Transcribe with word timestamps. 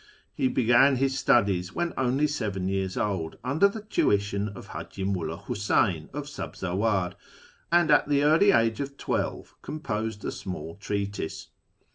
He 0.33 0.47
began 0.47 0.95
his 0.95 1.15
studies 1.19 1.75
when 1.75 1.93
only 1.95 2.25
seven 2.25 2.67
years 2.67 2.97
)ld, 2.97 3.37
under 3.43 3.67
the 3.67 3.83
tuition 3.83 4.49
of 4.49 4.69
H;iji 4.75 5.05
Mulla 5.05 5.37
Huseyn 5.37 6.09
of 6.11 6.23
Sabzawar, 6.25 7.13
and 7.71 7.89
.t 7.89 7.95
the 8.07 8.23
early 8.23 8.49
age 8.51 8.79
of 8.79 8.97
twelve 8.97 9.53
composed 9.61 10.25
a 10.25 10.31
small 10.31 10.73
treatise. 10.77 11.49